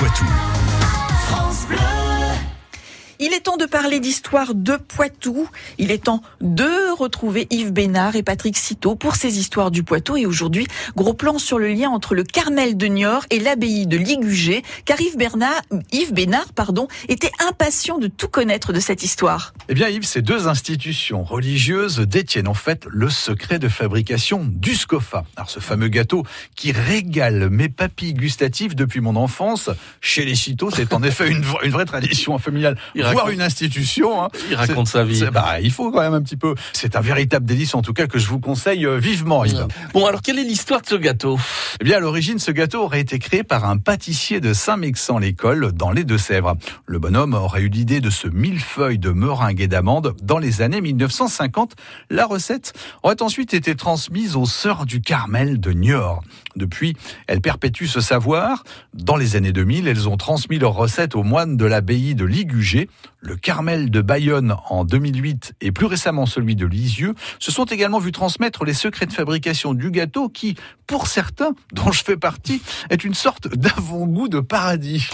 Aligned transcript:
Poitou. 0.00 1.79
Il 3.22 3.34
est 3.34 3.40
temps 3.40 3.58
de 3.58 3.66
parler 3.66 4.00
d'histoire 4.00 4.54
de 4.54 4.78
Poitou. 4.78 5.46
Il 5.76 5.90
est 5.90 6.04
temps 6.04 6.22
de 6.40 6.96
retrouver 6.96 7.46
Yves 7.50 7.70
Bénard 7.70 8.16
et 8.16 8.22
Patrick 8.22 8.56
Citeau 8.56 8.94
pour 8.94 9.14
ces 9.14 9.38
histoires 9.38 9.70
du 9.70 9.82
Poitou. 9.82 10.16
Et 10.16 10.24
aujourd'hui, 10.24 10.66
gros 10.96 11.12
plan 11.12 11.38
sur 11.38 11.58
le 11.58 11.68
lien 11.68 11.90
entre 11.90 12.14
le 12.14 12.24
Carmel 12.24 12.78
de 12.78 12.86
Niort 12.86 13.26
et 13.28 13.38
l'abbaye 13.38 13.86
de 13.86 13.98
Ligugé, 13.98 14.62
car 14.86 14.98
Yves, 14.98 15.18
Bernard, 15.18 15.60
Yves 15.92 16.14
Bénard 16.14 16.54
pardon, 16.54 16.88
était 17.10 17.30
impatient 17.46 17.98
de 17.98 18.06
tout 18.06 18.28
connaître 18.28 18.72
de 18.72 18.80
cette 18.80 19.02
histoire. 19.02 19.52
Eh 19.68 19.74
bien 19.74 19.90
Yves, 19.90 20.06
ces 20.06 20.22
deux 20.22 20.48
institutions 20.48 21.22
religieuses 21.22 21.98
détiennent 21.98 22.48
en 22.48 22.54
fait 22.54 22.86
le 22.88 23.10
secret 23.10 23.58
de 23.58 23.68
fabrication 23.68 24.46
du 24.48 24.74
scofa. 24.74 25.24
Alors 25.36 25.50
ce 25.50 25.60
fameux 25.60 25.88
gâteau 25.88 26.24
qui 26.56 26.72
régale 26.72 27.50
mes 27.50 27.68
papilles 27.68 28.14
gustatives 28.14 28.74
depuis 28.74 29.02
mon 29.02 29.14
enfance, 29.14 29.68
chez 30.00 30.24
les 30.24 30.36
Citeaux, 30.36 30.70
c'est 30.70 30.94
en 30.94 31.02
effet 31.02 31.28
une, 31.28 31.44
une 31.62 31.70
vraie 31.70 31.84
tradition 31.84 32.38
familiale 32.38 32.78
voir 33.12 33.30
une 33.30 33.42
institution. 33.42 34.22
Hein. 34.22 34.28
Il 34.50 34.56
raconte 34.56 34.88
sa 34.88 35.04
vie. 35.04 35.24
Bah, 35.32 35.60
il 35.62 35.70
faut 35.70 35.90
quand 35.90 36.00
même 36.00 36.14
un 36.14 36.22
petit 36.22 36.36
peu. 36.36 36.54
C'est 36.72 36.96
un 36.96 37.00
véritable 37.00 37.46
délice, 37.46 37.74
en 37.74 37.82
tout 37.82 37.92
cas, 37.92 38.06
que 38.06 38.18
je 38.18 38.26
vous 38.26 38.40
conseille 38.40 38.86
euh, 38.86 38.98
vivement. 38.98 39.44
Yves. 39.44 39.66
Bon, 39.92 40.06
alors 40.06 40.22
quelle 40.22 40.38
est 40.38 40.44
l'histoire 40.44 40.80
de 40.82 40.86
ce 40.86 40.94
gâteau? 40.94 41.38
Eh 41.78 41.84
bien, 41.84 41.98
à 41.98 42.00
l'origine, 42.00 42.38
ce 42.38 42.50
gâteau 42.50 42.82
aurait 42.82 43.00
été 43.00 43.18
créé 43.18 43.44
par 43.44 43.64
un 43.64 43.76
pâtissier 43.76 44.40
de 44.40 44.52
Saint-Mexan-l'École, 44.52 45.72
dans 45.72 45.92
les 45.92 46.04
Deux-Sèvres. 46.04 46.56
Le 46.86 46.98
bonhomme 46.98 47.34
aurait 47.34 47.62
eu 47.62 47.68
l'idée 47.68 48.00
de 48.00 48.10
ce 48.10 48.26
millefeuille 48.26 48.98
de 48.98 49.10
meringue 49.10 49.60
et 49.60 49.68
d'amandes 49.68 50.16
dans 50.22 50.38
les 50.38 50.62
années 50.62 50.80
1950. 50.80 51.76
La 52.10 52.26
recette 52.26 52.72
aurait 53.02 53.22
ensuite 53.22 53.54
été 53.54 53.76
transmise 53.76 54.36
aux 54.36 54.46
sœurs 54.46 54.84
du 54.84 55.00
Carmel 55.00 55.60
de 55.60 55.72
Niort. 55.72 56.22
Depuis, 56.56 56.96
elles 57.28 57.40
perpétuent 57.40 57.86
ce 57.86 58.00
savoir. 58.00 58.64
Dans 58.94 59.16
les 59.16 59.36
années 59.36 59.52
2000, 59.52 59.86
elles 59.86 60.08
ont 60.08 60.16
transmis 60.16 60.58
leur 60.58 60.74
recette 60.74 61.14
aux 61.14 61.22
moines 61.22 61.56
de 61.56 61.64
l'abbaye 61.64 62.14
de 62.14 62.24
Ligugé 62.24 62.88
le 63.20 63.36
Carmel 63.36 63.90
de 63.90 64.00
Bayonne 64.00 64.56
en 64.68 64.84
2008 64.84 65.54
et 65.60 65.72
plus 65.72 65.86
récemment 65.86 66.26
celui 66.26 66.56
de 66.56 66.66
Lisieux 66.66 67.14
se 67.38 67.50
sont 67.50 67.64
également 67.64 67.98
vus 67.98 68.12
transmettre 68.12 68.64
les 68.64 68.74
secrets 68.74 69.06
de 69.06 69.12
fabrication 69.12 69.74
du 69.74 69.90
gâteau 69.90 70.28
qui, 70.28 70.56
pour 70.86 71.06
certains, 71.06 71.54
dont 71.72 71.92
je 71.92 72.02
fais 72.02 72.16
partie, 72.16 72.62
est 72.88 73.04
une 73.04 73.14
sorte 73.14 73.48
d'avant-goût 73.48 74.28
de 74.28 74.40
paradis. 74.40 75.08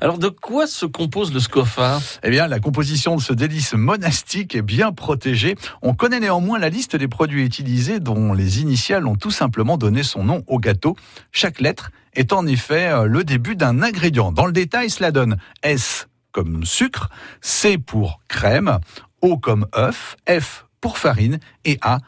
Alors 0.00 0.18
de 0.18 0.28
quoi 0.28 0.66
se 0.66 0.86
compose 0.86 1.32
le 1.32 1.40
scofa? 1.40 2.00
Eh 2.22 2.30
bien, 2.30 2.46
la 2.46 2.60
composition 2.60 3.16
de 3.16 3.20
ce 3.20 3.32
délice 3.32 3.74
monastique 3.74 4.54
est 4.54 4.62
bien 4.62 4.92
protégée. 4.92 5.56
On 5.82 5.94
connaît 5.94 6.20
néanmoins 6.20 6.58
la 6.58 6.68
liste 6.68 6.96
des 6.96 7.08
produits 7.08 7.44
utilisés 7.44 8.00
dont 8.00 8.32
les 8.32 8.60
initiales 8.60 9.06
ont 9.06 9.16
tout 9.16 9.30
simplement 9.30 9.76
donné 9.76 10.02
son 10.02 10.24
nom 10.24 10.42
au 10.46 10.58
gâteau. 10.58 10.96
Chaque 11.32 11.60
lettre 11.60 11.90
est 12.14 12.32
en 12.32 12.46
effet 12.46 12.88
euh, 12.88 13.04
le 13.04 13.24
début 13.24 13.56
d'un 13.56 13.82
ingrédient. 13.82 14.32
Dans 14.32 14.46
le 14.46 14.52
détail, 14.52 14.90
cela 14.90 15.12
donne 15.12 15.36
S 15.62 16.08
comme 16.32 16.64
sucre, 16.64 17.10
C 17.40 17.78
pour 17.78 18.20
crème, 18.28 18.78
O 19.20 19.38
comme 19.38 19.66
œuf, 19.76 20.16
F 20.28 20.66
pour 20.80 20.98
farine 20.98 21.38
et 21.64 21.78
A 21.82 21.98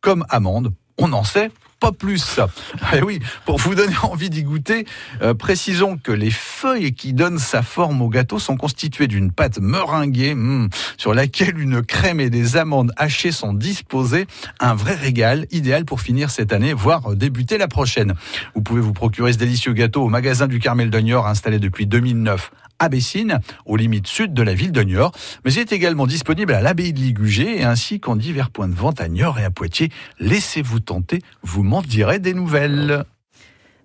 comme 0.00 0.24
amande. 0.30 0.72
On 0.98 1.12
en 1.12 1.24
sait 1.24 1.50
pas 1.80 1.92
plus. 1.92 2.38
Eh 2.92 3.02
oui, 3.02 3.20
pour 3.46 3.58
vous 3.58 3.74
donner 3.74 3.94
envie 4.02 4.30
d'y 4.30 4.42
goûter, 4.42 4.84
euh, 5.22 5.32
précisons 5.32 5.96
que 5.96 6.12
les 6.12 6.30
feuilles 6.30 6.92
qui 6.92 7.12
donnent 7.12 7.38
sa 7.38 7.62
forme 7.62 8.02
au 8.02 8.08
gâteau 8.08 8.38
sont 8.38 8.56
constituées 8.56 9.06
d'une 9.06 9.30
pâte 9.30 9.58
meringuée 9.58 10.34
hmm, 10.34 10.68
sur 10.96 11.14
laquelle 11.14 11.58
une 11.58 11.82
crème 11.82 12.20
et 12.20 12.30
des 12.30 12.56
amandes 12.56 12.92
hachées 12.96 13.32
sont 13.32 13.54
disposées. 13.54 14.26
Un 14.58 14.74
vrai 14.74 14.94
régal, 14.94 15.46
idéal 15.50 15.84
pour 15.84 16.00
finir 16.00 16.30
cette 16.30 16.52
année, 16.52 16.72
voire 16.72 17.14
débuter 17.14 17.58
la 17.58 17.68
prochaine. 17.68 18.14
Vous 18.54 18.62
pouvez 18.62 18.80
vous 18.80 18.92
procurer 18.92 19.32
ce 19.32 19.38
délicieux 19.38 19.72
gâteau 19.72 20.02
au 20.02 20.08
magasin 20.08 20.48
du 20.48 20.58
Carmel 20.58 20.90
Niort, 20.90 21.26
installé 21.26 21.58
depuis 21.58 21.86
2009 21.86 22.50
à 22.80 22.88
Bessines, 22.88 23.38
aux 23.66 23.76
limites 23.76 24.08
sud 24.08 24.34
de 24.34 24.42
la 24.42 24.54
ville 24.54 24.72
de 24.72 24.82
Niort, 24.82 25.12
mais 25.44 25.52
il 25.52 25.60
est 25.60 25.72
également 25.72 26.08
disponible 26.08 26.52
à 26.52 26.60
l'abbaye 26.60 26.92
de 26.92 26.98
Ligugé 26.98 27.62
ainsi 27.62 28.00
qu'en 28.00 28.16
divers 28.16 28.50
points 28.50 28.68
de 28.68 28.74
vente 28.74 29.00
à 29.00 29.08
Niort 29.08 29.38
et 29.38 29.44
à 29.44 29.50
Poitiers. 29.50 29.90
Laissez-vous 30.18 30.80
tenter, 30.80 31.20
vous 31.42 31.62
m'en 31.62 31.82
direz 31.82 32.18
des 32.18 32.34
nouvelles. 32.34 33.04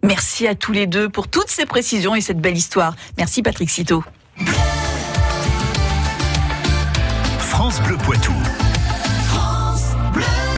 Merci 0.02 0.48
à 0.48 0.56
tous 0.56 0.72
les 0.72 0.88
deux 0.88 1.10
pour 1.10 1.28
toutes 1.28 1.50
ces 1.50 1.66
précisions 1.66 2.16
et 2.16 2.22
cette 2.22 2.40
belle 2.40 2.58
histoire. 2.58 2.96
Merci 3.18 3.42
Patrick 3.42 3.70
Citeau. 3.70 4.04
France 7.40 7.82
Bleu 7.82 7.98
Poitou. 7.98 8.34